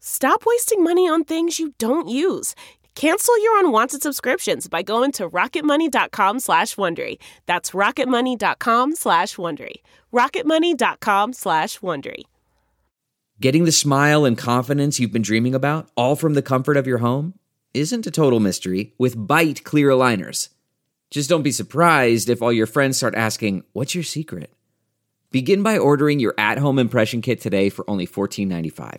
[0.00, 2.54] Stop wasting money on things you don't use.
[2.94, 7.18] Cancel your unwanted subscriptions by going to rocketmoney.com slash Wondery.
[7.46, 9.76] That's rocketmoney.com slash Wondery.
[10.12, 12.22] rocketmoney.com slash Wondery.
[13.40, 16.98] Getting the smile and confidence you've been dreaming about, all from the comfort of your
[16.98, 17.34] home,
[17.72, 20.48] isn't a total mystery with Byte clear aligners.
[21.10, 24.52] Just don't be surprised if all your friends start asking, what's your secret?
[25.30, 28.98] Begin by ordering your at-home impression kit today for only $14.95.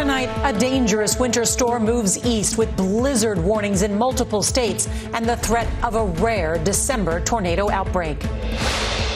[0.00, 5.36] Tonight, a dangerous winter storm moves east with blizzard warnings in multiple states and the
[5.36, 8.18] threat of a rare December tornado outbreak.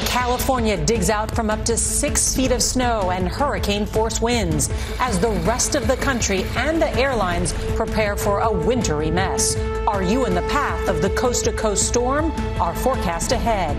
[0.04, 4.68] California digs out from up to six feet of snow and hurricane force winds
[5.00, 9.56] as the rest of the country and the airlines prepare for a wintry mess.
[9.86, 12.30] Are you in the path of the coast to coast storm?
[12.60, 13.74] Our forecast ahead.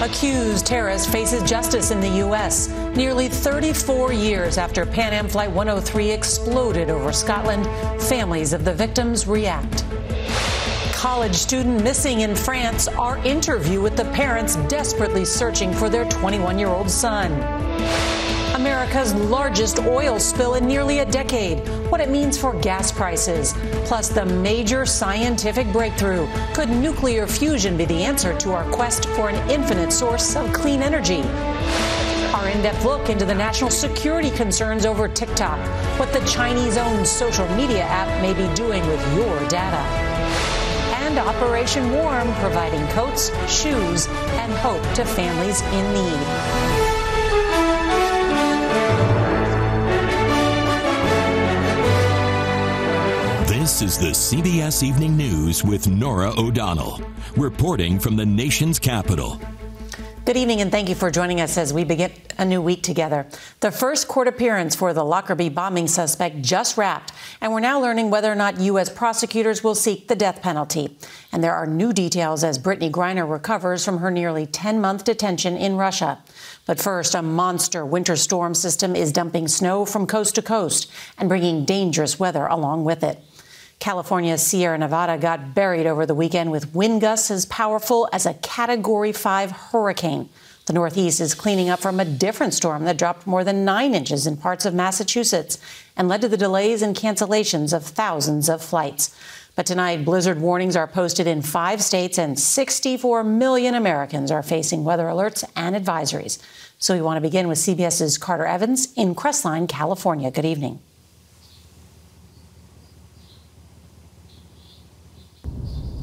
[0.00, 2.68] Accused terrorist faces justice in the U.S.
[2.94, 7.66] Nearly 34 years after Pan Am Flight 103 exploded over Scotland,
[8.00, 9.84] families of the victims react.
[10.92, 16.60] College student missing in France, our interview with the parents desperately searching for their 21
[16.60, 17.32] year old son.
[18.68, 23.54] America's largest oil spill in nearly a decade, what it means for gas prices,
[23.86, 26.28] plus the major scientific breakthrough.
[26.52, 30.82] Could nuclear fusion be the answer to our quest for an infinite source of clean
[30.82, 31.22] energy?
[32.34, 35.58] Our in depth look into the national security concerns over TikTok,
[35.98, 39.82] what the Chinese owned social media app may be doing with your data.
[41.00, 46.77] And Operation Warm, providing coats, shoes, and hope to families in need.
[53.68, 57.02] This is the CBS Evening News with Norah O'Donnell,
[57.36, 59.38] reporting from the nation's capital.
[60.24, 63.26] Good evening, and thank you for joining us as we begin a new week together.
[63.60, 67.12] The first court appearance for the Lockerbie bombing suspect just wrapped,
[67.42, 68.88] and we're now learning whether or not U.S.
[68.88, 70.96] prosecutors will seek the death penalty.
[71.30, 75.58] And there are new details as Brittney Griner recovers from her nearly 10 month detention
[75.58, 76.22] in Russia.
[76.64, 81.28] But first, a monster winter storm system is dumping snow from coast to coast and
[81.28, 83.22] bringing dangerous weather along with it.
[83.78, 88.34] California's Sierra Nevada got buried over the weekend with wind gusts as powerful as a
[88.34, 90.28] Category 5 hurricane.
[90.66, 94.26] The Northeast is cleaning up from a different storm that dropped more than nine inches
[94.26, 95.58] in parts of Massachusetts
[95.96, 99.16] and led to the delays and cancellations of thousands of flights.
[99.56, 104.84] But tonight, blizzard warnings are posted in five states, and 64 million Americans are facing
[104.84, 106.38] weather alerts and advisories.
[106.78, 110.30] So we want to begin with CBS's Carter Evans in Crestline, California.
[110.30, 110.80] Good evening.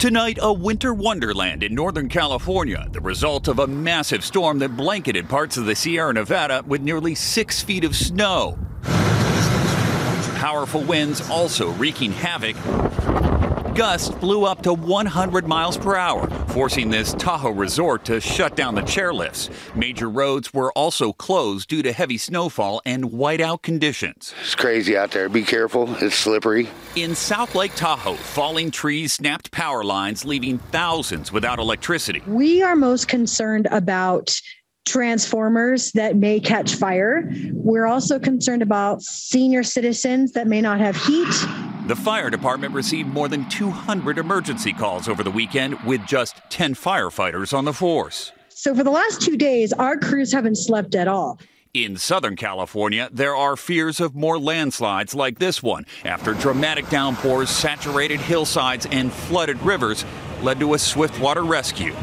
[0.05, 5.27] Tonight, a winter wonderland in Northern California, the result of a massive storm that blanketed
[5.27, 8.55] parts of the Sierra Nevada with nearly six feet of snow.
[10.35, 12.55] Powerful winds also wreaking havoc
[13.75, 18.73] gusts blew up to 100 miles per hour, forcing this Tahoe resort to shut down
[18.73, 19.49] the chairlifts.
[19.75, 24.33] Major roads were also closed due to heavy snowfall and whiteout conditions.
[24.41, 25.27] It's crazy out there.
[25.27, 25.93] Be careful.
[26.01, 26.69] It's slippery.
[26.95, 32.23] In South Lake Tahoe, falling trees snapped power lines, leaving thousands without electricity.
[32.25, 34.33] We are most concerned about
[34.87, 37.29] transformers that may catch fire.
[37.51, 41.45] We're also concerned about senior citizens that may not have heat.
[41.85, 46.73] The fire department received more than 200 emergency calls over the weekend with just 10
[46.73, 48.31] firefighters on the force.
[48.49, 51.39] So, for the last two days, our crews haven't slept at all.
[51.75, 57.51] In Southern California, there are fears of more landslides like this one after dramatic downpours
[57.51, 60.05] saturated hillsides and flooded rivers
[60.41, 61.93] led to a swift water rescue.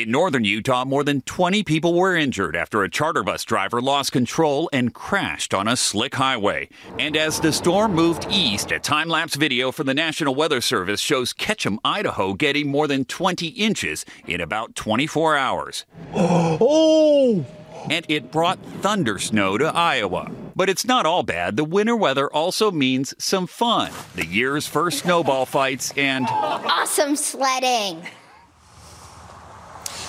[0.00, 4.12] In northern Utah, more than 20 people were injured after a charter bus driver lost
[4.12, 6.70] control and crashed on a slick highway.
[6.98, 11.02] And as the storm moved east, a time lapse video from the National Weather Service
[11.02, 15.84] shows Ketchum, Idaho getting more than 20 inches in about 24 hours.
[16.14, 17.44] Oh!
[17.90, 20.30] and it brought thunder snow to Iowa.
[20.56, 21.56] But it's not all bad.
[21.56, 23.92] The winter weather also means some fun.
[24.14, 28.06] The year's first snowball fights and awesome sledding.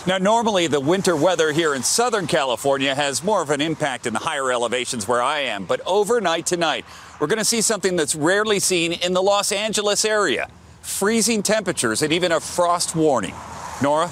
[0.07, 4.13] Now, normally the winter weather here in Southern California has more of an impact in
[4.13, 5.65] the higher elevations where I am.
[5.65, 6.86] But overnight tonight,
[7.19, 10.50] we're going to see something that's rarely seen in the Los Angeles area
[10.81, 13.36] freezing temperatures and even a frost warning.
[13.83, 14.09] Norah?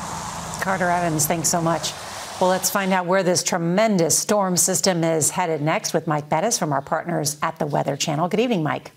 [0.61, 1.91] Carter Evans, thanks so much.
[2.39, 6.59] Well, let's find out where this tremendous storm system is headed next with Mike Bettes
[6.59, 8.27] from our partners at the Weather Channel.
[8.27, 8.91] Good evening, Mike.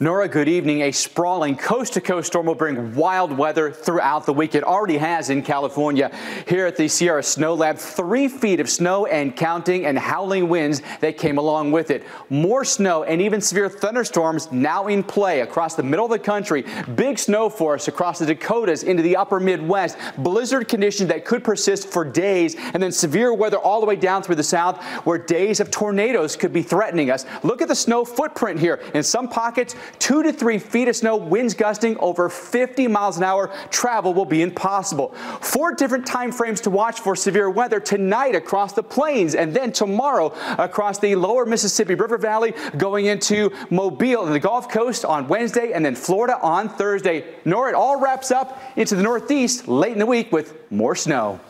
[0.00, 0.82] Norah, good evening.
[0.82, 4.54] A sprawling coast to coast storm will bring wild weather throughout the week.
[4.54, 6.10] It already has in California.
[6.48, 10.82] Here at the Sierra Snow Lab, three feet of snow and counting and howling winds
[11.00, 12.04] that came along with it.
[12.30, 16.64] More snow and even severe thunderstorms now in play across the middle of the country.
[16.94, 19.98] Big snow force across the Dakotas into the upper Midwest.
[20.18, 24.22] Blizzard conditions that could persist for days and then severe weather all the way down
[24.22, 27.26] through the south where days of tornadoes could be threatening us.
[27.42, 28.80] Look at the snow footprint here.
[28.94, 33.24] In some pockets, two to three feet of snow, winds gusting over 50 miles an
[33.24, 33.50] hour.
[33.70, 35.08] Travel will be impossible.
[35.40, 39.72] Four different time frames to watch for severe weather tonight across the plains and then
[39.72, 45.26] tomorrow across the lower Mississippi River Valley going into Mobile and the Gulf Coast on
[45.26, 47.24] Wednesday and then Florida on Thursday.
[47.44, 51.40] Norah it all wraps up into the Northeast late in the week with more snow.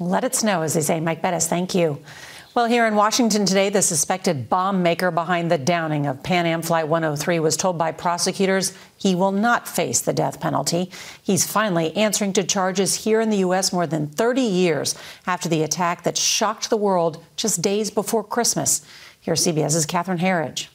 [0.00, 0.98] Let it snow, as they say.
[0.98, 2.00] Mike Bettes, thank you.
[2.54, 6.62] Well, here in Washington today, the suspected bomb maker behind the downing of Pan Am
[6.62, 10.88] Flight 103 was told by prosecutors he will not face the death penalty.
[11.20, 13.72] He's finally answering to charges here in the U.S.
[13.72, 14.94] more than 30 years
[15.26, 18.86] after the attack that shocked the world just days before Christmas.
[19.20, 20.68] Here's CBS's Catherine Herridge.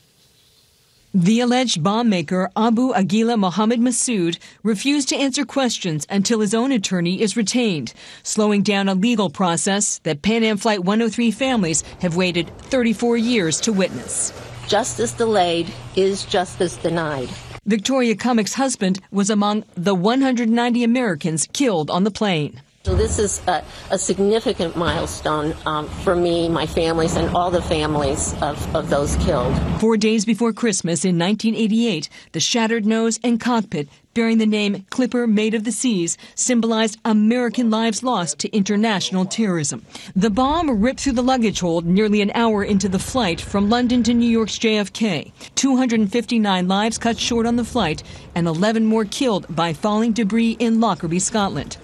[1.14, 6.72] The alleged bomb maker Abu Aguila Mohammed Masood refused to answer questions until his own
[6.72, 12.16] attorney is retained, slowing down a legal process that Pan Am Flight 103 families have
[12.16, 14.32] waited 34 years to witness.
[14.68, 17.30] Justice delayed is justice denied.
[17.66, 22.62] Victoria Cummock's husband was among the 190 Americans killed on the plane.
[22.86, 23.62] So this is a,
[23.92, 29.18] a significant milestone um, for me, my families, and all the families of, of those
[29.18, 29.54] killed.
[29.82, 35.28] Four days before Christmas in 1988, the shattered nose and cockpit bearing the name Clipper
[35.28, 39.86] Maid of the Seas symbolized American lives lost to international terrorism.
[40.16, 44.04] The bomb ripped through the luggage hold nearly an hour into the flight from London
[44.04, 45.32] to New York's JFK.
[45.56, 48.04] 259 lives cut short on the flight
[48.36, 51.78] and 11 more killed by falling debris in Lockerbie, Scotland.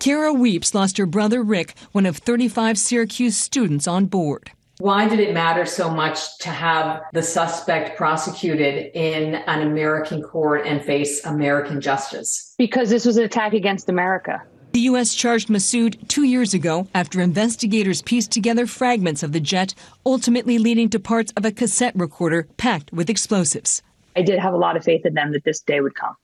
[0.00, 4.50] Kara Weipz lost her brother Rick, one of 35 Syracuse students on board.
[4.78, 10.66] Why did it matter so much to have the suspect prosecuted in an American court
[10.66, 12.54] and face American justice?
[12.56, 14.42] Because this was an attack against America.
[14.72, 15.14] The U.S.
[15.14, 19.74] charged Masood two years ago after investigators pieced together fragments of the jet,
[20.06, 23.82] ultimately leading to parts of a cassette recorder packed with explosives.
[24.16, 26.14] I did have a lot of faith in them that this day would come.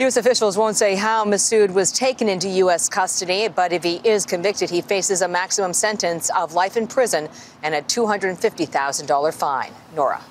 [0.00, 0.16] U.S.
[0.16, 2.88] officials won't say how Masood was taken into U.S.
[2.88, 7.28] custody, but if he is convicted, he faces a maximum sentence of life in prison
[7.64, 9.72] and a $250,000 fine.
[9.96, 10.22] Norah.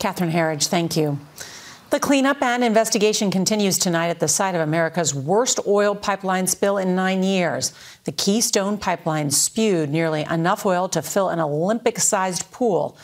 [0.00, 1.20] Catherine Herridge, thank you.
[1.90, 6.76] The cleanup and investigation continues tonight at the site of America's worst oil pipeline spill
[6.76, 7.72] in nine years.
[8.02, 12.98] The Keystone Pipeline spewed nearly enough oil to fill an Olympic sized pool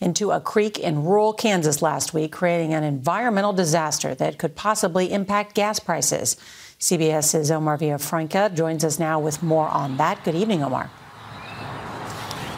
[0.00, 5.12] into a creek in rural Kansas last week, creating an environmental disaster that could possibly
[5.12, 6.36] impact gas prices.
[6.78, 10.22] CBS's Omar Villafranca joins us now with more on that.
[10.24, 10.90] Good evening, Omar.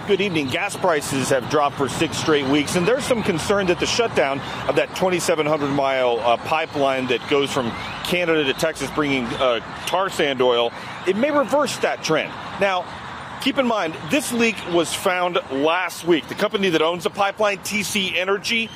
[0.09, 0.49] Good evening.
[0.49, 4.41] Gas prices have dropped for six straight weeks, and there's some concern that the shutdown
[4.67, 7.71] of that 2,700 mile uh, pipeline that goes from
[8.05, 10.73] Canada to Texas, bringing uh, tar sand oil,
[11.07, 12.33] it may reverse that trend.
[12.59, 12.87] Now,
[13.49, 16.29] Keep in mind, this leak was found last week.
[16.29, 18.69] The company that owns the pipeline, TC Energy,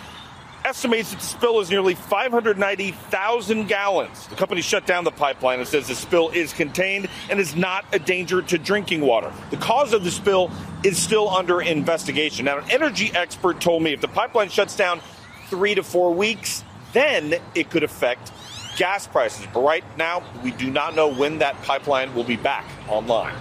[0.65, 4.27] estimates that the spill is nearly 590,000 gallons.
[4.29, 7.85] The company shut down the pipeline and says the spill is contained and is not
[7.93, 9.31] a danger to drinking water.
[9.51, 10.51] The cause of the spill
[10.83, 12.47] is still under investigation.
[12.47, 15.03] Now, an energy expert told me if the pipeline shuts down
[15.49, 16.65] three to four weeks,
[16.95, 18.33] then it could affect
[18.79, 19.47] gas prices.
[19.53, 23.35] But right now, we do not know when that pipeline will be back online.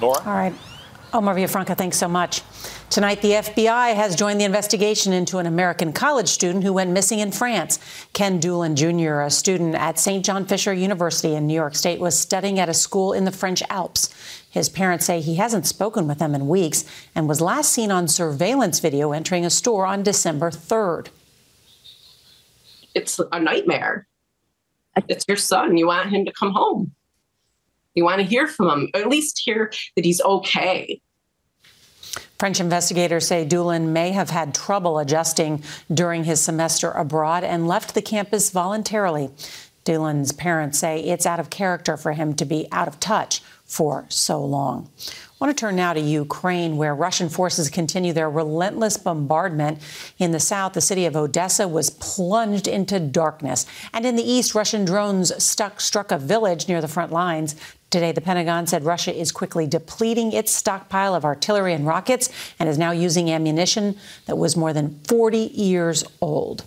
[0.00, 0.20] Norah?
[0.20, 0.54] All right.
[1.12, 2.42] Oh, Omar Villafranca, thanks so much.
[2.88, 7.18] Tonight, the FBI has joined the investigation into an American college student who went missing
[7.18, 7.78] in France.
[8.12, 10.24] Ken DeLand Jr., a student at St.
[10.24, 13.62] John Fisher University in New York State, was studying at a school in the French
[13.68, 14.14] Alps.
[14.50, 18.06] His parents say he hasn't spoken with them in weeks and was last seen on
[18.06, 21.08] surveillance video entering a store on December 3rd.
[22.94, 24.06] It's a nightmare.
[25.08, 25.76] It's your son.
[25.76, 26.92] You want him to come home.
[27.94, 31.00] You want to hear from him, or at least hear that he's okay.
[32.38, 37.94] French investigators say DeLand may have had trouble adjusting during his semester abroad and left
[37.94, 39.30] the campus voluntarily.
[39.84, 44.04] DeLand's parents say it's out of character for him to be out of touch for
[44.08, 44.90] so long.
[44.98, 49.78] I want to turn now to Ukraine, where Russian forces continue their relentless bombardment.
[50.18, 53.66] In the south, the city of Odessa was plunged into darkness.
[53.94, 57.54] And in the east, Russian drones stuck, struck a village near the front lines.
[57.90, 62.68] Today, the Pentagon said Russia is quickly depleting its stockpile of artillery and rockets and
[62.68, 63.96] is now using ammunition
[64.26, 66.64] that was more than 40 years old.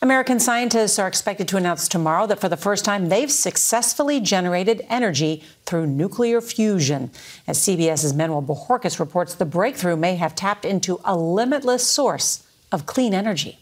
[0.00, 4.86] American scientists are expected to announce tomorrow that for the first time they've successfully generated
[4.88, 7.10] energy through nuclear fusion.
[7.48, 12.86] As CBS's Manuel Bojorquez reports, the breakthrough may have tapped into a limitless source of
[12.86, 13.58] clean energy.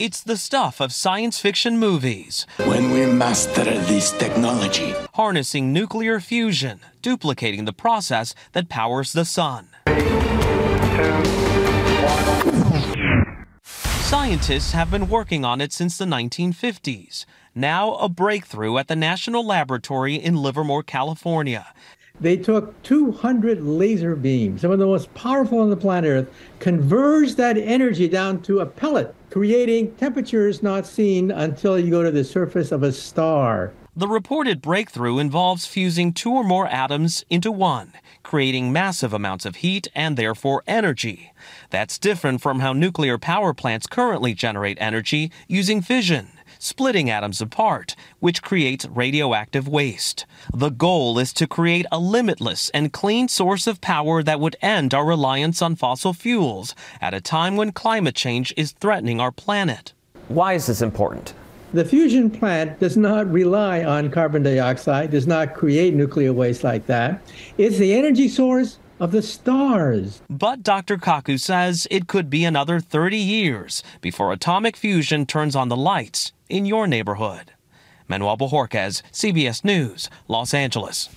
[0.00, 2.44] It's the stuff of science fiction movies.
[2.56, 9.68] When we master this technology, harnessing nuclear fusion, duplicating the process that powers the sun.
[14.06, 17.24] Scientists have been working on it since the 1950s.
[17.56, 21.66] Now, a breakthrough at the National Laboratory in Livermore, California.
[22.20, 27.36] They took 200 laser beams, some of the most powerful on the planet Earth, converged
[27.38, 32.22] that energy down to a pellet, creating temperatures not seen until you go to the
[32.22, 33.72] surface of a star.
[33.98, 39.56] The reported breakthrough involves fusing two or more atoms into one, creating massive amounts of
[39.56, 41.32] heat and therefore energy.
[41.70, 47.94] That's different from how nuclear power plants currently generate energy using fission splitting atoms apart,
[48.18, 50.26] which creates radioactive waste.
[50.54, 54.92] The goal is to create a limitless and clean source of power that would end
[54.92, 59.92] our reliance on fossil fuels at a time when climate change is threatening our planet.
[60.28, 61.34] Why is this important?
[61.76, 66.86] The fusion plant does not rely on carbon dioxide, does not create nuclear waste like
[66.86, 67.20] that.
[67.58, 70.22] It's the energy source of the stars.
[70.30, 70.96] But Dr.
[70.96, 76.32] Kaku says it could be another 30 years before atomic fusion turns on the lights
[76.48, 77.52] in your neighborhood.
[78.08, 81.10] Manuel Bojorquez, CBS News, Los Angeles.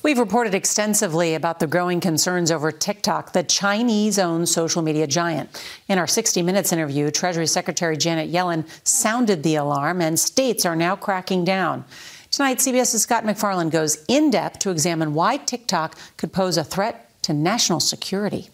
[0.00, 5.62] We've reported extensively about the growing concerns over TikTok, the Chinese owned social media giant.
[5.88, 10.76] In our 60 Minutes interview, Treasury Secretary Janet Yellen sounded the alarm, and states are
[10.76, 11.84] now cracking down.
[12.30, 17.10] Tonight, CBS's Scott MacFarlane goes in depth to examine why TikTok could pose a threat
[17.22, 18.50] to national security.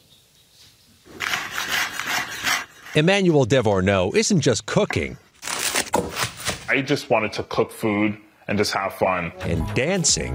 [2.94, 5.18] Emmanuel Devorneau isn't just cooking.
[6.68, 8.16] I just wanted to cook food
[8.48, 9.32] and just have fun.
[9.40, 10.34] And dancing.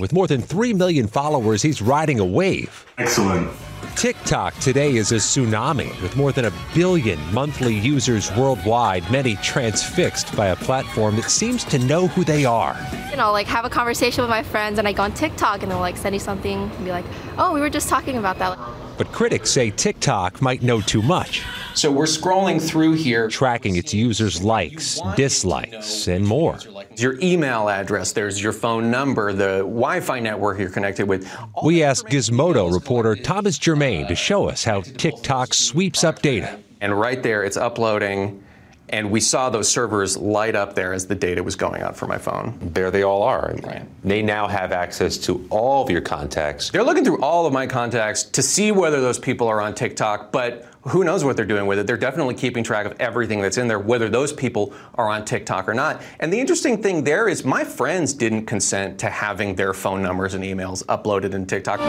[0.00, 2.86] With more than 3 million followers, he's riding a wave.
[2.98, 3.50] Excellent.
[3.96, 10.36] TikTok today is a tsunami with more than a billion monthly users worldwide, many transfixed
[10.36, 12.76] by a platform that seems to know who they are.
[13.10, 15.70] You know, like have a conversation with my friends and I go on TikTok and
[15.70, 17.06] they'll like send me something and be like,
[17.38, 18.58] oh, we were just talking about that.
[18.98, 21.42] But critics say TikTok might know too much.
[21.74, 26.58] So we're scrolling through here, tracking its users' likes, dislikes, and more.
[26.96, 31.30] Your email address, there's your phone number, the Wi Fi network you're connected with.
[31.62, 36.58] We asked Gizmodo reporter Thomas Germain to show us how TikTok sweeps up data.
[36.80, 38.42] And right there, it's uploading
[38.88, 42.06] and we saw those servers light up there as the data was going out for
[42.06, 42.58] my phone.
[42.60, 43.54] There they all are.
[43.62, 43.84] Right.
[44.04, 46.70] They now have access to all of your contacts.
[46.70, 50.30] They're looking through all of my contacts to see whether those people are on TikTok,
[50.30, 51.86] but who knows what they're doing with it.
[51.86, 55.68] They're definitely keeping track of everything that's in there, whether those people are on TikTok
[55.68, 56.00] or not.
[56.20, 60.34] And the interesting thing there is my friends didn't consent to having their phone numbers
[60.34, 61.80] and emails uploaded in TikTok.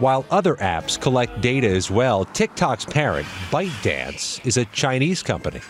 [0.00, 5.60] While other apps collect data as well, TikTok's parent, ByteDance, is a Chinese company.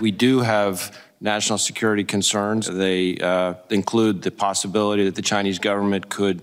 [0.00, 2.68] We do have national security concerns.
[2.68, 6.42] They uh, include the possibility that the Chinese government could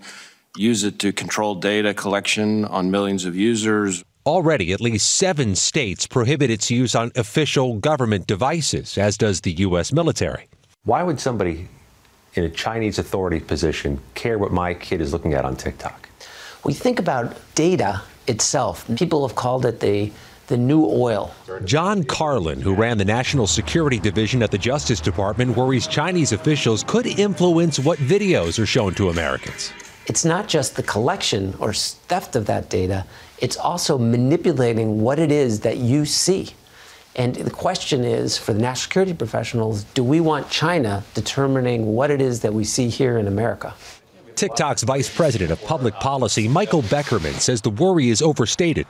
[0.58, 4.04] use it to control data collection on millions of users.
[4.26, 9.54] Already, at least seven states prohibit its use on official government devices, as does the
[9.54, 9.94] U.S.
[9.94, 10.50] military.
[10.84, 11.70] Why would somebody
[12.34, 16.01] in a Chinese authority position care what my kid is looking at on TikTok?
[16.64, 18.86] We think about data itself.
[18.96, 20.12] People have called it the,
[20.48, 21.34] the new oil.
[21.66, 26.84] John Carlin, who ran the National Security Division at the Justice Department, worries Chinese officials
[26.84, 29.74] could influence what videos are shown to Americans.
[30.06, 33.06] It's not just the collection or theft of that data,
[33.40, 36.52] it's also manipulating what it is that you see.
[37.16, 42.12] And the question is for the national security professionals do we want China determining what
[42.12, 43.74] it is that we see here in America?
[44.42, 48.88] TikTok's Vice President of Public Policy, Michael Beckerman, says the worry is overstated.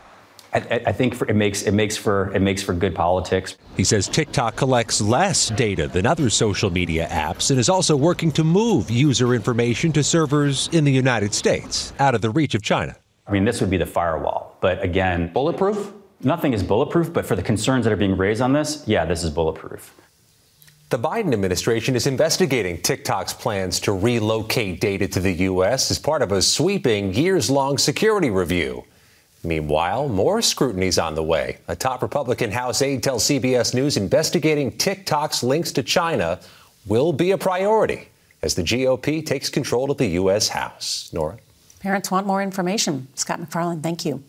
[0.54, 3.58] I, I think for, it makes it makes for it makes for good politics.
[3.76, 8.32] He says TikTok collects less data than other social media apps and is also working
[8.32, 12.62] to move user information to servers in the United States, out of the reach of
[12.62, 12.96] China.
[13.28, 15.92] I mean, this would be the firewall, but again, bulletproof.
[16.22, 19.22] Nothing is bulletproof, but for the concerns that are being raised on this, yeah, this
[19.22, 19.94] is bulletproof.
[20.92, 25.90] The Biden administration is investigating TikTok's plans to relocate data to the U.S.
[25.90, 28.84] as part of a sweeping, years long security review.
[29.42, 31.60] Meanwhile, more scrutiny is on the way.
[31.70, 36.42] A top Republican House aide tells CBS News investigating TikTok's links to China
[36.86, 38.10] will be a priority
[38.42, 40.50] as the GOP takes control of the U.S.
[40.50, 41.10] House.
[41.14, 41.38] Norah?
[41.80, 43.08] Parents want more information.
[43.16, 44.22] Scott MacFarlane, thank you.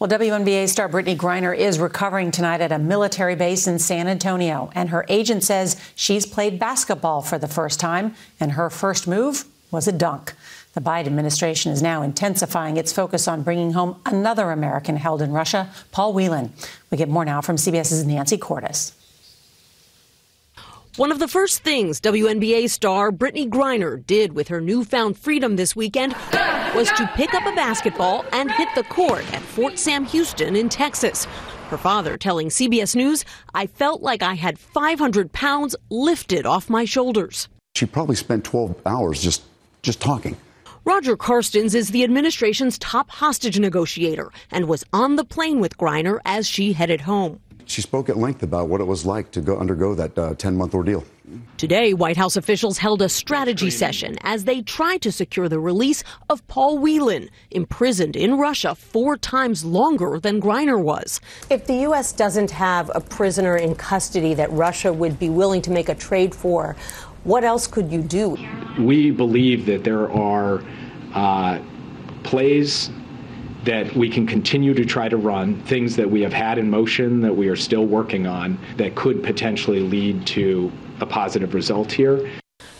[0.00, 4.70] Well, WNBA star Brittney Griner is recovering tonight at a military base in San Antonio,
[4.74, 9.44] and her agent says she's played basketball for the first time, and her first move
[9.70, 10.32] was a dunk.
[10.72, 15.32] The Biden administration is now intensifying its focus on bringing home another American held in
[15.32, 16.54] Russia, Paul Whelan.
[16.90, 18.94] We get more now from CBS's Nancy Cordes.
[20.96, 25.76] One of the first things WNBA star Brittney Griner did with her newfound freedom this
[25.76, 26.16] weekend
[26.74, 30.68] was to pick up a basketball and hit the court at Fort Sam Houston in
[30.68, 31.26] Texas.
[31.68, 36.84] Her father telling CBS News, I felt like I had 500 pounds lifted off my
[36.84, 37.48] shoulders.
[37.76, 39.42] She probably spent 12 hours just,
[39.82, 40.36] just talking.
[40.84, 46.18] Roger Carstens is the administration's top hostage negotiator and was on the plane with Griner
[46.24, 47.38] as she headed home.
[47.70, 50.56] She spoke at length about what it was like to go undergo that 10 uh,
[50.56, 51.04] month ordeal.
[51.56, 56.02] Today, White House officials held a strategy session as they tried to secure the release
[56.28, 61.20] of Paul Whelan, imprisoned in Russia four times longer than Griner was.
[61.48, 62.10] If the U.S.
[62.10, 66.34] doesn't have a prisoner in custody that Russia would be willing to make a trade
[66.34, 66.74] for,
[67.22, 68.36] what else could you do?
[68.80, 70.60] We believe that there are
[71.14, 71.60] uh,
[72.24, 72.90] plays
[73.64, 77.20] that we can continue to try to run, things that we have had in motion
[77.20, 82.30] that we are still working on that could potentially lead to a positive result here.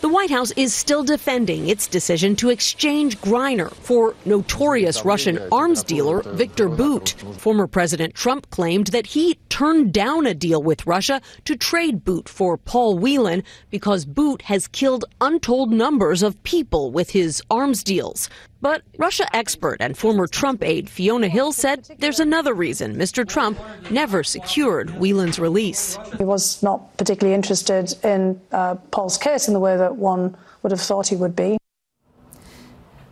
[0.01, 5.83] The White House is still defending its decision to exchange Griner for notorious Russian arms
[5.83, 7.09] dealer Viktor Bout.
[7.37, 12.27] Former President Trump claimed that he turned down a deal with Russia to trade Bout
[12.27, 18.27] for Paul Whelan because Bout has killed untold numbers of people with his arms deals.
[18.61, 23.27] But Russia expert and former Trump aide Fiona Hill said there's another reason Mr.
[23.27, 25.97] Trump never secured Whelan's release.
[26.17, 30.71] He was not particularly interested in uh, Paul's case in the way that one would
[30.71, 31.57] have thought he would be.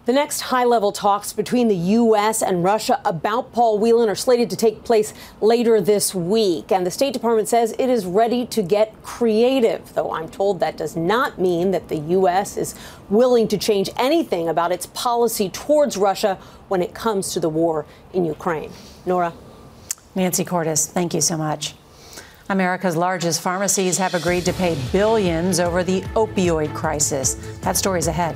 [0.10, 2.42] The next high level talks between the U.S.
[2.42, 6.72] and Russia about Paul Whelan are slated to take place later this week.
[6.72, 10.78] And the State Department says it is ready to get creative, though I'm told that
[10.78, 12.58] does not mean that the U.S.
[12.58, 12.74] is
[13.08, 17.86] willing to change anything about its policy towards Russia when it comes to the war
[18.12, 18.72] in Ukraine.
[19.06, 19.34] Norah.
[20.16, 21.76] Nancy Cordes, thank you so much.
[22.50, 27.36] America's largest pharmacies have agreed to pay billions over the opioid crisis.
[27.62, 28.36] That story's ahead.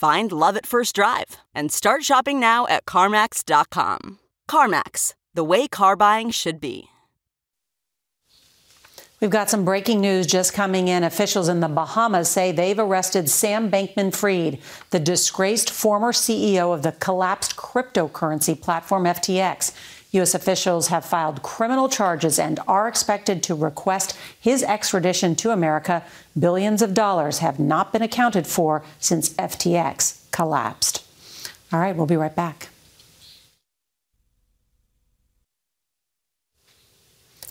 [0.00, 4.18] Find love at first drive and start shopping now at CarMax.com.
[4.48, 6.88] CarMax, the way car buying should be.
[9.20, 11.04] We've got some breaking news just coming in.
[11.04, 16.82] Officials in the Bahamas say they've arrested Sam Bankman Fried, the disgraced former CEO of
[16.82, 19.74] the collapsed cryptocurrency platform FTX.
[20.12, 20.34] U.S.
[20.34, 26.02] officials have filed criminal charges and are expected to request his extradition to America.
[26.38, 31.06] Billions of dollars have not been accounted for since FTX collapsed.
[31.72, 32.69] All right, we'll be right back.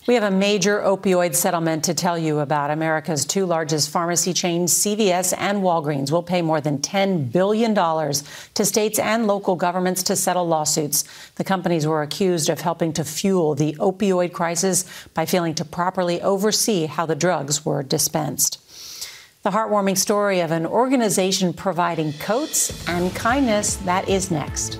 [0.09, 2.71] We have a major opioid settlement to tell you about.
[2.71, 8.65] America's two largest pharmacy chains, CVS and Walgreens, will pay more than $10 billion to
[8.65, 11.03] states and local governments to settle lawsuits.
[11.35, 16.19] The companies were accused of helping to fuel the opioid crisis by failing to properly
[16.23, 18.57] oversee how the drugs were dispensed.
[19.43, 24.79] The heartwarming story of an organization providing coats and kindness that is next.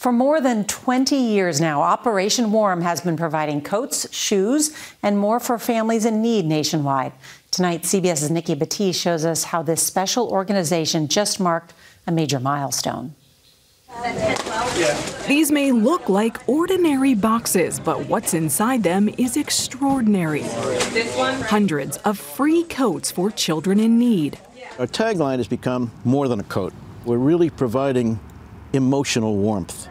[0.00, 5.38] For more than 20 years now, Operation Warm has been providing coats, shoes, and more
[5.38, 7.12] for families in need nationwide.
[7.50, 11.74] Tonight, CBS's Nikki Battiste shows us how this special organization just marked
[12.06, 13.14] a major milestone.
[15.28, 20.44] These may look like ordinary boxes, but what's inside them is extraordinary.
[21.44, 24.38] Hundreds of free coats for children in need.
[24.78, 26.72] Our tagline has become more than a coat.
[27.04, 28.18] We're really providing
[28.72, 29.89] emotional warmth.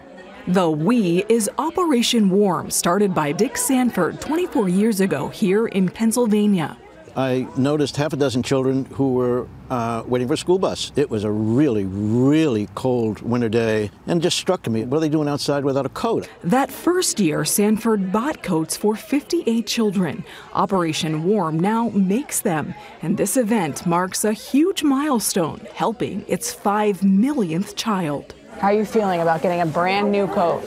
[0.49, 6.75] The We is Operation Warm, started by Dick Sanford 24 years ago here in Pennsylvania.
[7.15, 10.91] I noticed half a dozen children who were uh, waiting for a school bus.
[10.95, 15.09] It was a really, really cold winter day, and just struck me what are they
[15.09, 16.27] doing outside without a coat?
[16.43, 20.23] That first year, Sanford bought coats for 58 children.
[20.53, 27.03] Operation Warm now makes them, and this event marks a huge milestone, helping its 5
[27.03, 28.33] millionth child.
[28.59, 30.61] How are you feeling about getting a brand new coat?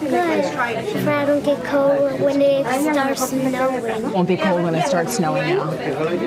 [0.00, 0.44] Good.
[0.44, 4.12] If I don't get cold when it starts snowing.
[4.12, 5.70] Won't be cold when it starts snowing now.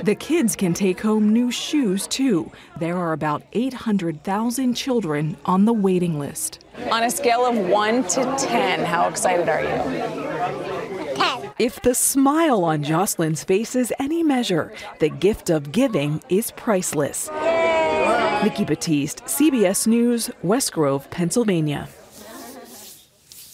[0.01, 2.51] The kids can take home new shoes too.
[2.79, 6.59] There are about 800,000 children on the waiting list.
[6.91, 11.15] On a scale of 1 to 10, how excited are you?
[11.15, 11.51] 10.
[11.59, 17.29] If the smile on Jocelyn's face is any measure, the gift of giving is priceless.
[18.43, 21.89] Nikki Battiste, CBS News, West Grove, Pennsylvania.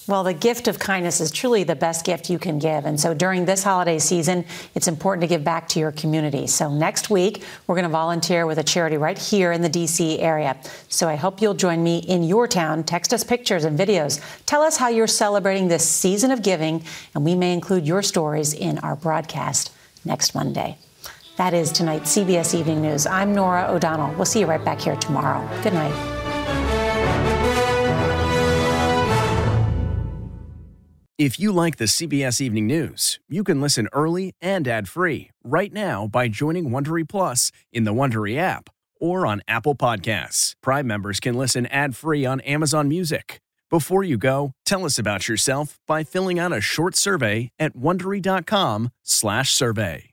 [0.06, 2.84] Well, the gift of kindness is truly the best gift you can give.
[2.84, 4.44] And so during this holiday season,
[4.76, 6.48] it's important to give back to your community.
[6.48, 10.20] So next week, we're going to volunteer with a charity right here in the D.C.
[10.20, 10.58] area.
[10.90, 12.84] So I hope you'll join me in your town.
[12.84, 14.20] Text us pictures and videos.
[14.46, 16.84] Tell us how you're celebrating this season of giving,
[17.16, 19.72] and we may include your stories in our broadcast
[20.04, 20.78] next Monday.
[21.38, 23.08] That is tonight's CBS Evening News.
[23.08, 24.14] I'm Norah O'Donnell.
[24.16, 25.48] We'll see you right back here tomorrow.
[25.64, 25.94] Good night.
[31.18, 36.08] If you like the CBS Evening News, you can listen early and ad-free right now
[36.08, 38.70] by joining Wondery Plus in the Wondery app
[39.00, 40.54] or on Apple Podcasts.
[40.62, 43.40] Prime members can listen ad-free on Amazon Music.
[43.70, 50.13] Before you go, tell us about yourself by filling out a short survey at wondery.com/survey.